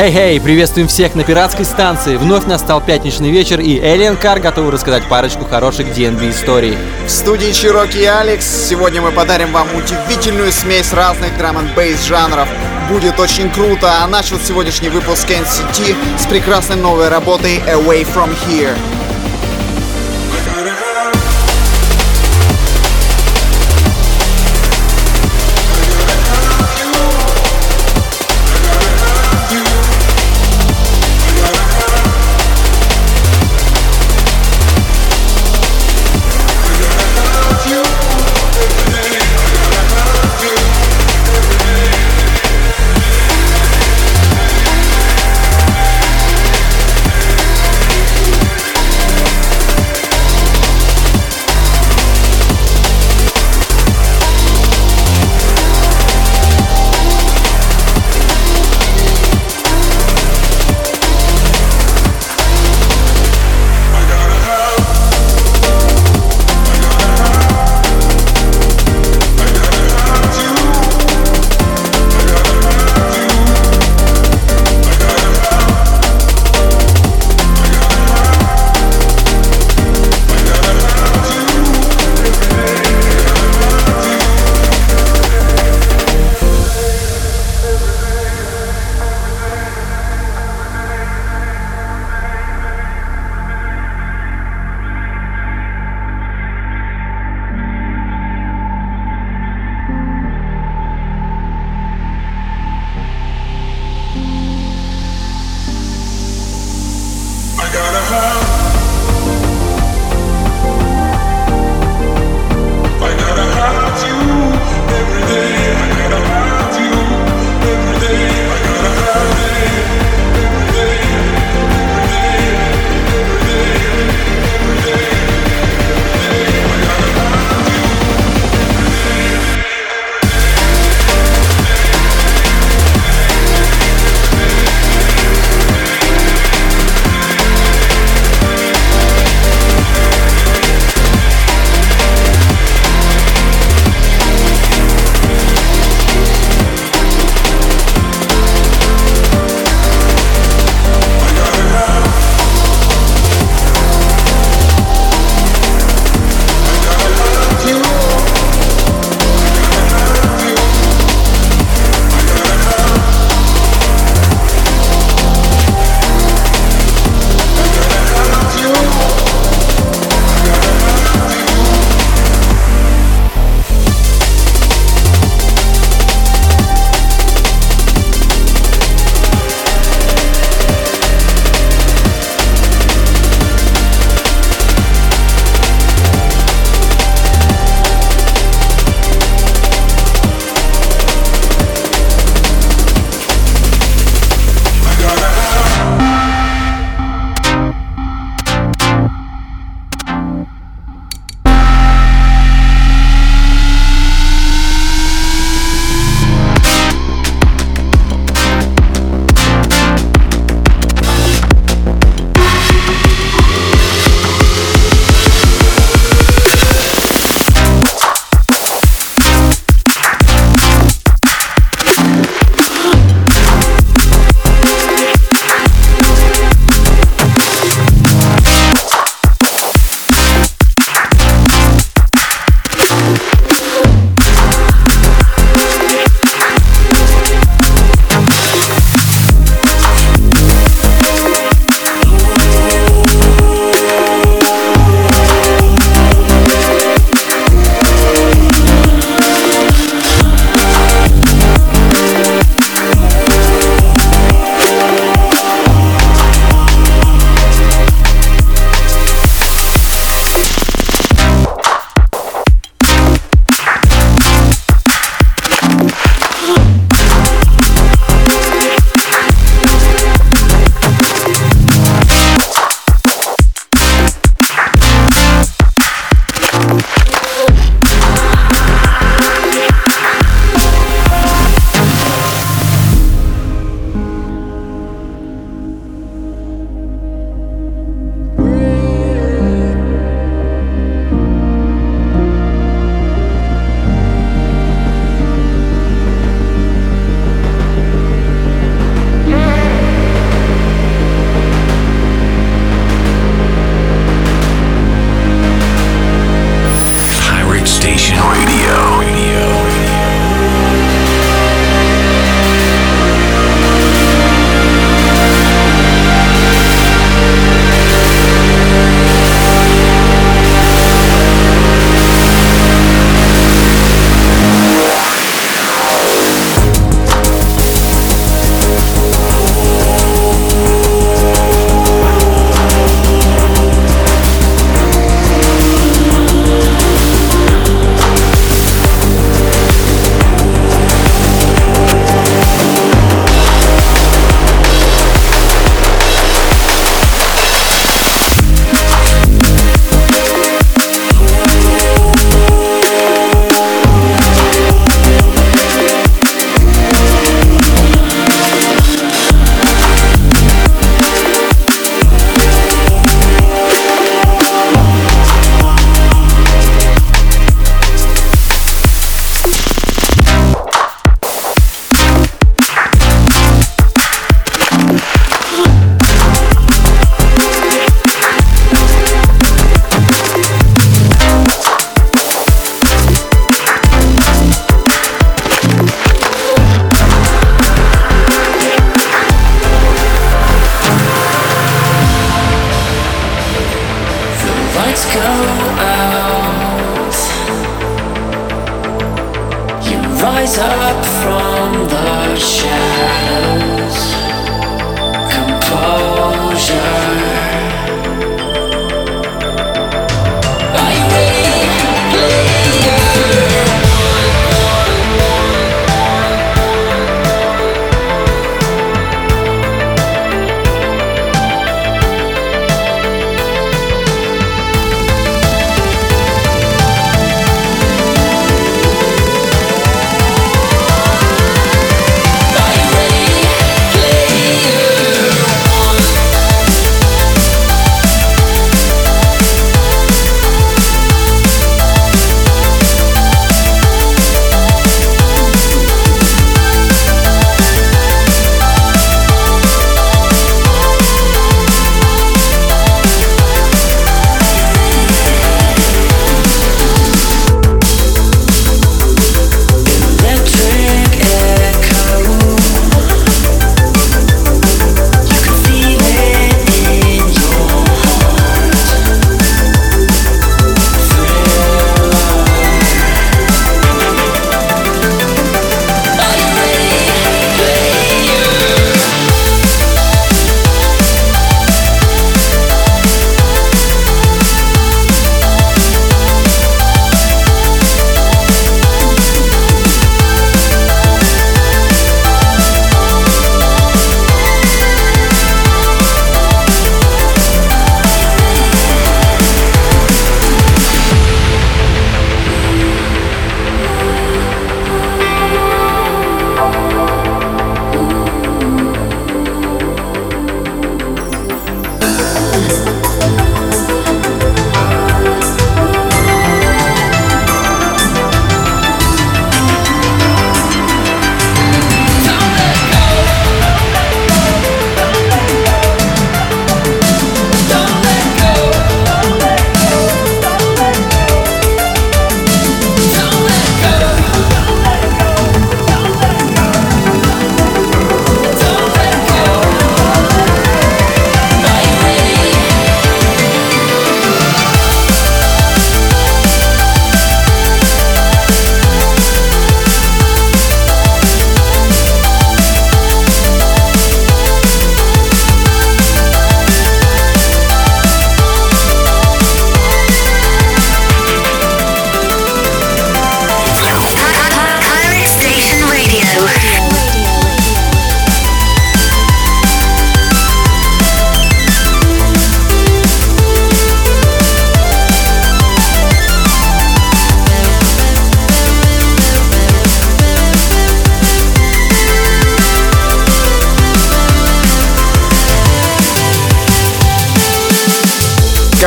Хей-хей, 0.00 0.40
приветствуем 0.40 0.88
всех 0.88 1.14
на 1.14 1.24
пиратской 1.24 1.66
станции. 1.66 2.16
Вновь 2.16 2.46
настал 2.46 2.80
пятничный 2.80 3.30
вечер, 3.30 3.60
и 3.60 3.78
Alien 3.78 4.18
Car 4.18 4.40
готовы 4.40 4.70
рассказать 4.70 5.06
парочку 5.10 5.44
хороших 5.44 5.88
DNB 5.88 6.30
историй. 6.30 6.78
В 7.06 7.10
студии 7.10 7.52
Чироки 7.52 7.98
и 7.98 8.06
Алекс 8.06 8.46
сегодня 8.46 9.02
мы 9.02 9.12
подарим 9.12 9.52
вам 9.52 9.68
удивительную 9.76 10.52
смесь 10.52 10.94
разных 10.94 11.36
драм 11.36 11.58
н 11.58 11.68
бейс 11.76 12.02
жанров. 12.06 12.48
Будет 12.88 13.20
очень 13.20 13.50
круто, 13.50 14.02
а 14.02 14.06
начал 14.06 14.38
сегодняшний 14.38 14.88
выпуск 14.88 15.28
NCT 15.28 15.94
с 16.18 16.24
прекрасной 16.24 16.76
новой 16.76 17.10
работой 17.10 17.58
Away 17.58 18.06
From 18.10 18.34
Here. 18.48 18.74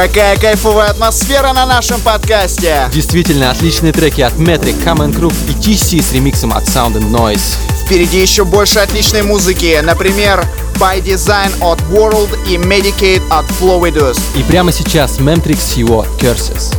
Какая 0.04 0.36
кайфовая 0.36 0.90
атмосфера 0.90 1.54
на 1.54 1.66
нашем 1.66 2.02
подкасте! 2.02 2.90
Действительно, 2.94 3.52
отличные 3.52 3.94
треки 3.94 4.20
от 4.20 4.34
Metric, 4.34 4.84
Common 4.84 5.18
Group 5.18 5.34
и 5.48 5.54
TC 5.54 6.02
с 6.02 6.12
ремиксом 6.12 6.52
от 6.52 6.66
Sound 6.66 6.96
and 6.96 7.10
Noise. 7.10 7.56
Впереди 7.86 8.20
еще 8.20 8.44
больше 8.44 8.80
отличной 8.80 9.22
музыки, 9.22 9.80
например, 9.82 10.46
By 10.76 11.02
Design 11.02 11.54
от 11.62 11.80
World 11.84 12.38
и 12.50 12.58
Medicate 12.58 13.22
от 13.30 13.46
Flowidus. 13.62 14.20
И 14.36 14.44
прямо 14.44 14.74
сейчас 14.74 15.20
Memtrix 15.20 15.78
его 15.78 16.06
Curses. 16.20 16.73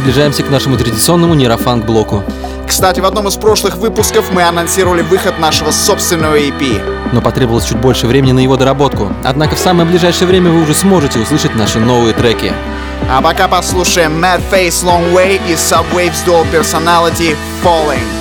Приближаемся 0.00 0.42
к 0.42 0.50
нашему 0.50 0.78
традиционному 0.78 1.34
нейрофанк-блоку. 1.34 2.24
Кстати, 2.66 3.00
в 3.00 3.04
одном 3.04 3.28
из 3.28 3.36
прошлых 3.36 3.76
выпусков 3.76 4.30
мы 4.30 4.42
анонсировали 4.42 5.02
выход 5.02 5.38
нашего 5.38 5.72
собственного 5.72 6.38
EP. 6.38 7.12
Но 7.12 7.20
потребовалось 7.20 7.66
чуть 7.66 7.76
больше 7.76 8.06
времени 8.06 8.32
на 8.32 8.38
его 8.38 8.56
доработку. 8.56 9.12
Однако 9.24 9.56
в 9.56 9.58
самое 9.58 9.86
ближайшее 9.86 10.26
время 10.26 10.50
вы 10.50 10.62
уже 10.62 10.72
сможете 10.72 11.18
услышать 11.18 11.54
наши 11.54 11.78
новые 11.78 12.14
треки. 12.14 12.52
А 13.10 13.20
пока 13.20 13.46
послушаем 13.46 14.24
Mad 14.24 14.40
Face 14.50 14.84
Long 14.84 15.12
Way 15.12 15.40
и 15.48 15.52
Subwaves 15.52 16.24
Dual 16.24 16.46
Personality 16.50 17.36
Falling. 17.62 18.19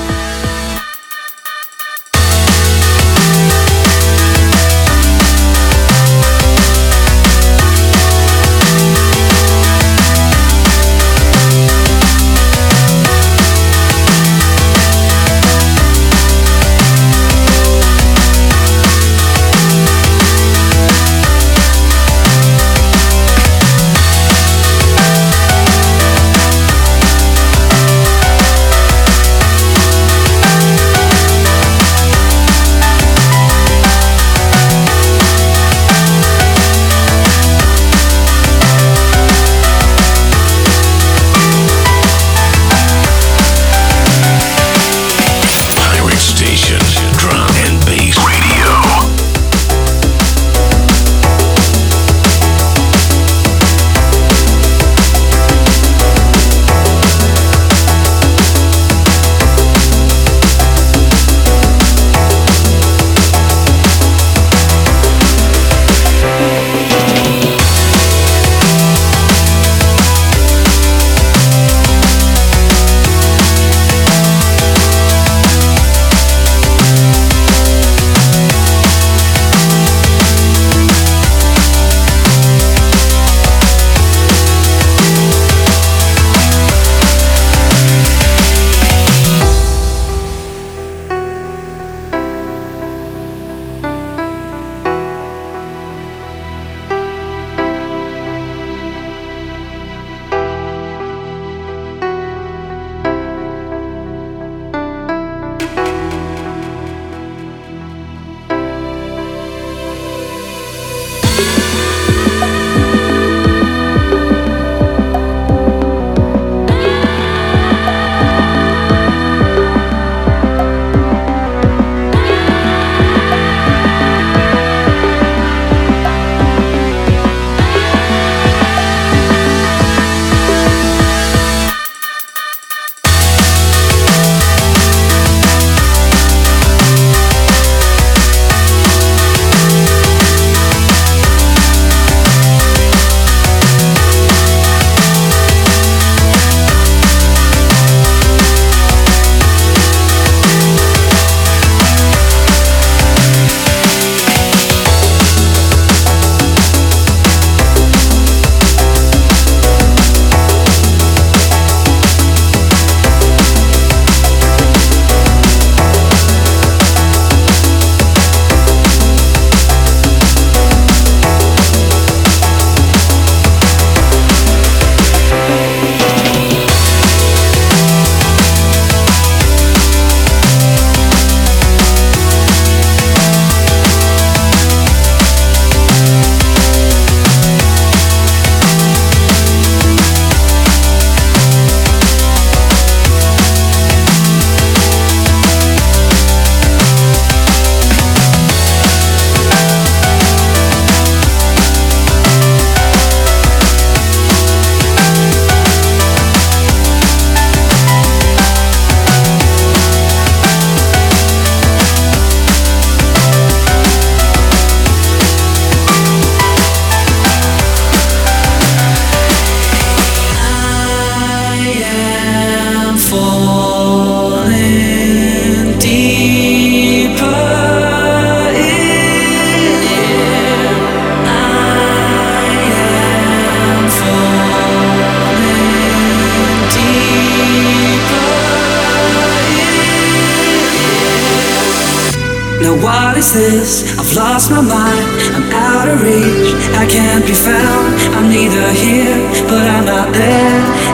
is 243.19 243.33
this? 243.33 243.99
I've 243.99 244.15
lost 244.15 244.49
my 244.49 244.61
mind, 244.61 245.07
I'm 245.35 245.51
out 245.51 245.89
of 245.89 246.01
reach, 246.01 246.55
I 246.79 246.87
can't 246.87 247.25
be 247.27 247.33
found. 247.33 247.91
I'm 248.15 248.29
neither 248.29 248.71
here, 248.71 249.19
but 249.43 249.65
I'm 249.75 249.85
not 249.85 250.13
there. 250.13 250.88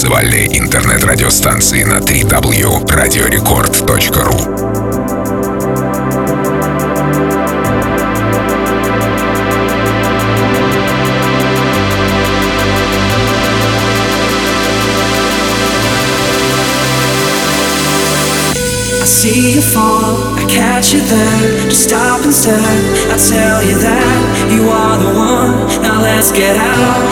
Лучшие 0.00 0.10
танцевальные 0.10 0.58
интернет-радиостанции 0.58 1.84
на 1.84 1.98
3w. 1.98 2.80
see 19.20 19.54
you 19.56 19.60
fall, 19.60 20.16
I 20.38 20.44
catch 20.48 20.94
you 20.94 21.00
there. 21.00 21.68
Just 21.68 21.84
stop 21.84 22.24
instead. 22.24 22.56
I 23.12 23.16
tell 23.18 23.60
you 23.68 23.76
that 23.84 24.20
you 24.48 24.62
are 24.70 24.96
the 24.96 25.12
one. 25.12 25.82
Now 25.82 26.00
let's 26.00 26.32
get 26.32 26.56
out, 26.56 27.04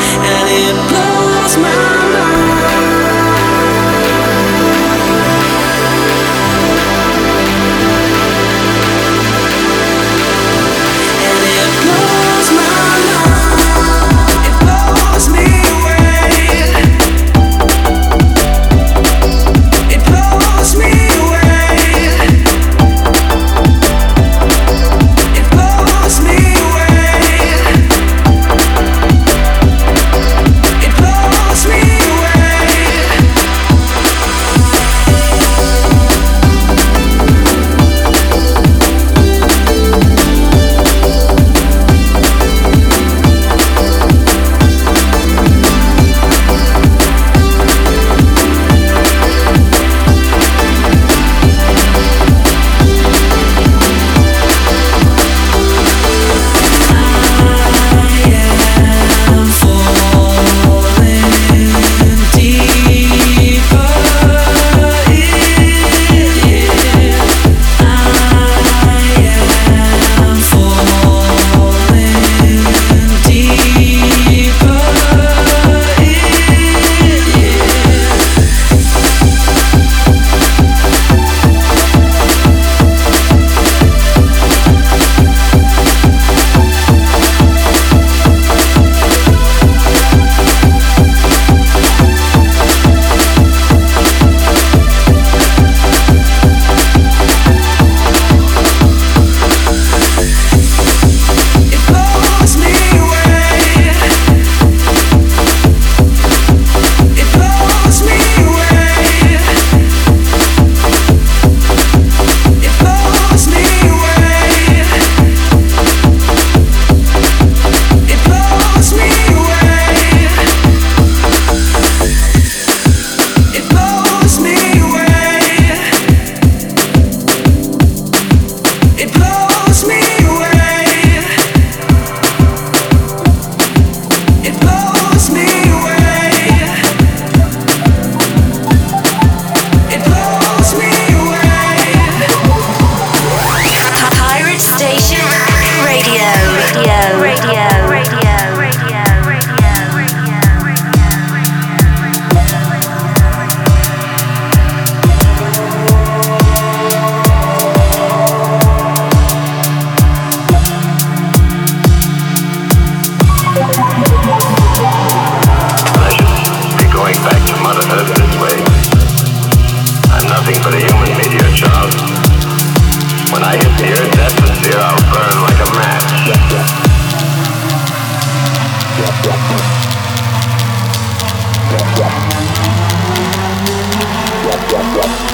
Rock. 184.98 185.27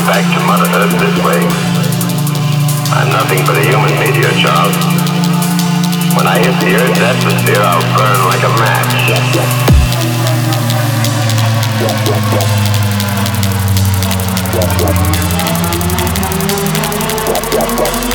get 0.00 0.08
back 0.08 0.24
to 0.32 0.40
Mother 0.46 0.68
Earth 0.78 0.92
this 0.98 1.16
way. 1.24 1.40
I'm 2.92 3.08
nothing 3.10 3.44
but 3.44 3.56
a 3.56 3.62
human 3.62 3.92
meteor, 3.98 4.32
Charles. 4.40 4.76
When 6.16 6.26
I 6.26 6.38
hit 6.38 6.56
the 6.60 6.74
Earth's 6.76 7.00
atmosphere, 7.00 7.60
I'll 7.60 7.80
burn 7.96 8.20
like 8.28 8.42
a 8.44 8.50
match. 18.00 18.09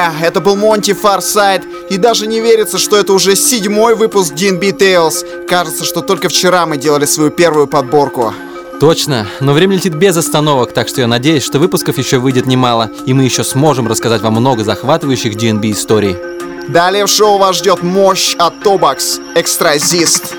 Yeah, 0.00 0.14
это 0.22 0.40
был 0.40 0.56
Монти 0.56 0.94
Фарсайд, 0.94 1.62
и 1.90 1.98
даже 1.98 2.26
не 2.26 2.40
верится, 2.40 2.78
что 2.78 2.96
это 2.96 3.12
уже 3.12 3.36
седьмой 3.36 3.94
выпуск 3.94 4.32
DNB 4.32 4.78
Tales. 4.78 5.46
Кажется, 5.46 5.84
что 5.84 6.00
только 6.00 6.30
вчера 6.30 6.64
мы 6.64 6.78
делали 6.78 7.04
свою 7.04 7.30
первую 7.30 7.66
подборку. 7.66 8.32
Точно, 8.80 9.26
но 9.40 9.52
время 9.52 9.74
летит 9.76 9.94
без 9.94 10.16
остановок, 10.16 10.72
так 10.72 10.88
что 10.88 11.02
я 11.02 11.06
надеюсь, 11.06 11.44
что 11.44 11.58
выпусков 11.58 11.98
еще 11.98 12.16
выйдет 12.16 12.46
немало, 12.46 12.90
и 13.04 13.12
мы 13.12 13.24
еще 13.24 13.44
сможем 13.44 13.88
рассказать 13.88 14.22
вам 14.22 14.34
много 14.34 14.64
захватывающих 14.64 15.34
DNB 15.34 15.72
историй. 15.72 16.16
Далее 16.68 17.04
в 17.04 17.10
шоу 17.10 17.36
вас 17.36 17.58
ждет 17.58 17.82
мощь 17.82 18.34
от 18.38 18.58
Тобакс, 18.62 19.20
Экстразист. 19.34 20.34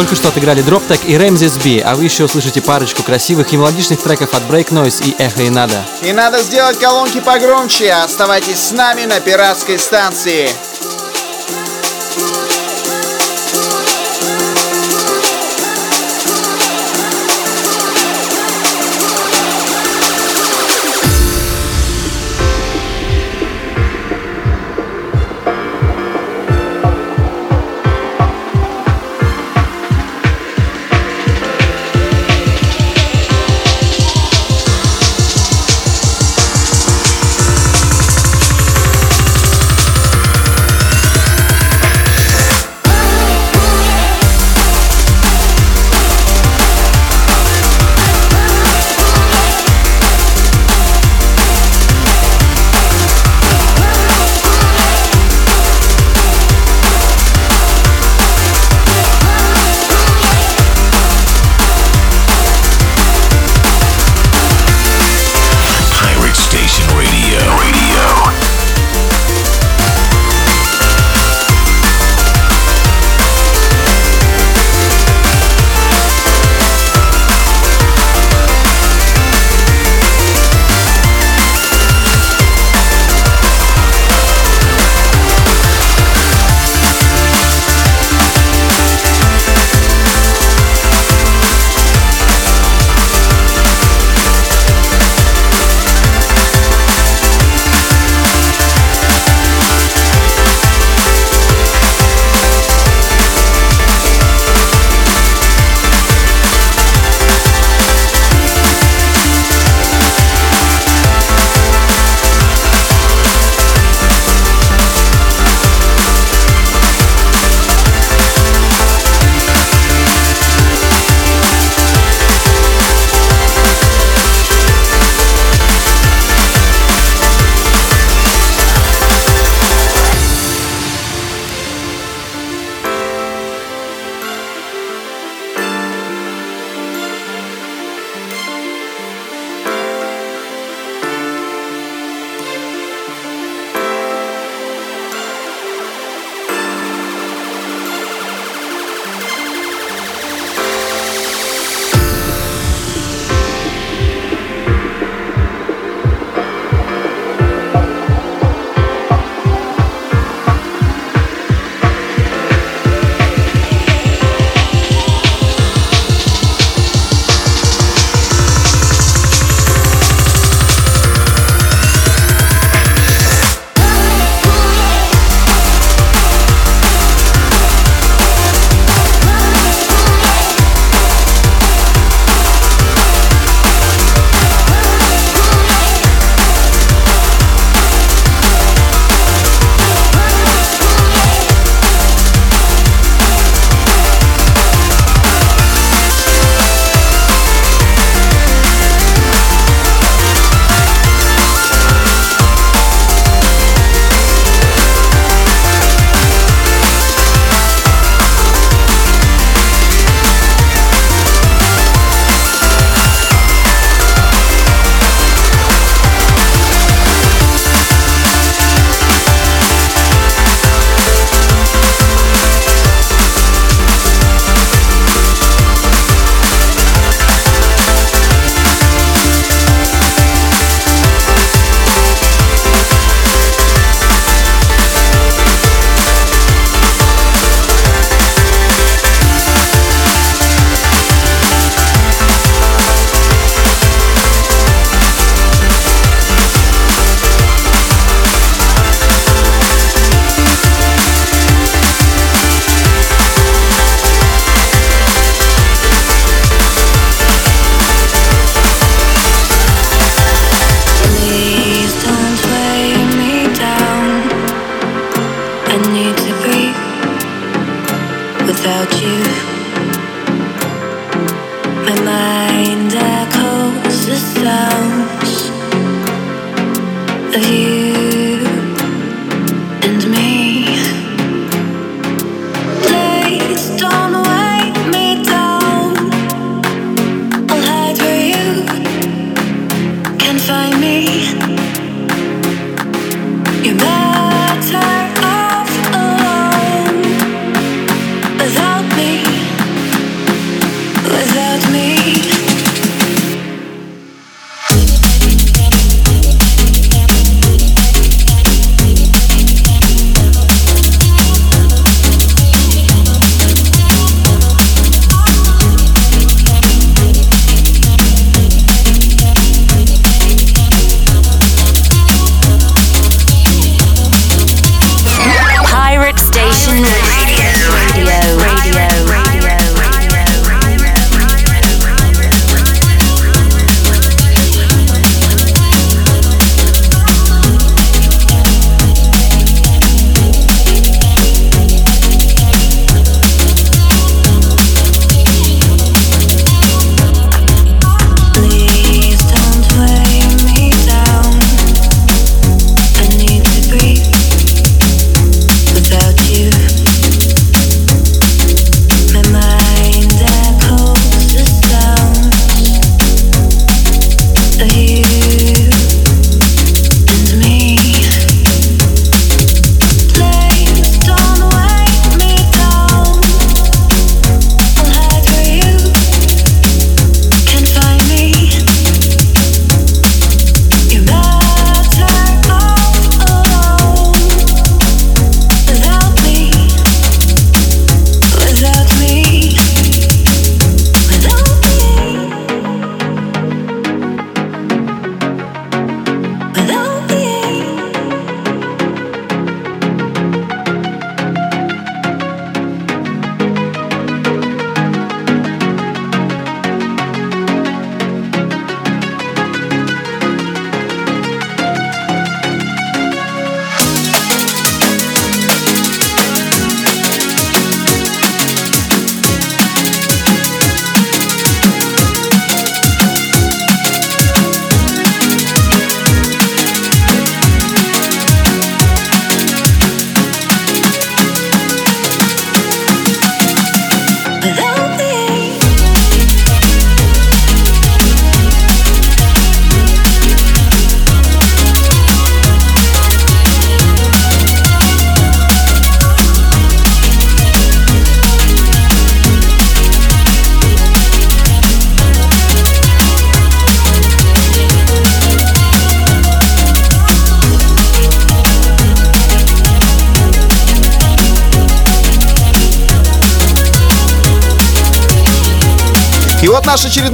Только 0.00 0.16
что 0.16 0.28
отыграли 0.28 0.64
Droptech 0.64 1.04
и 1.04 1.12
Ramses 1.12 1.62
B, 1.62 1.82
а 1.84 1.94
вы 1.94 2.04
еще 2.04 2.24
услышите 2.24 2.62
парочку 2.62 3.02
красивых 3.02 3.52
и 3.52 3.58
мелодичных 3.58 4.00
треков 4.00 4.32
от 4.32 4.44
Break 4.44 4.68
Noise 4.68 5.04
и 5.04 5.14
Эхо 5.22 5.42
и 5.42 5.50
Надо. 5.50 5.84
И 6.02 6.10
надо 6.14 6.42
сделать 6.42 6.78
колонки 6.78 7.20
погромче. 7.20 7.92
Оставайтесь 7.92 8.56
с 8.56 8.72
нами 8.72 9.04
на 9.04 9.20
пиратской 9.20 9.78
станции. 9.78 10.48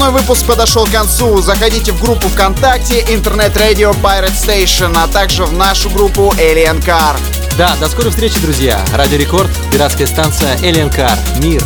Очередной 0.06 0.20
выпуск 0.20 0.46
подошел 0.46 0.86
к 0.86 0.90
концу. 0.90 1.40
Заходите 1.40 1.92
в 1.92 2.00
группу 2.00 2.28
ВКонтакте 2.28 3.04
интернет-радио 3.08 3.90
Pirate 3.90 4.34
Station, 4.34 4.92
а 4.96 5.06
также 5.08 5.44
в 5.44 5.52
нашу 5.52 5.90
группу 5.90 6.32
Alien 6.38 6.82
Car. 6.84 7.16
Да, 7.58 7.74
до 7.80 7.88
скорой 7.88 8.10
встречи, 8.10 8.38
друзья. 8.40 8.84
Радио 8.92 9.18
Рекорд, 9.18 9.50
пиратская 9.72 10.06
станция 10.06 10.56
Alien 10.58 10.94
Car. 10.94 11.16
Мир. 11.42 11.62